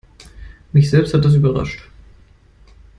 Mich 0.73 0.89
selbst 0.89 1.13
hat 1.13 1.23
das 1.25 1.35
überrascht. 1.35 1.87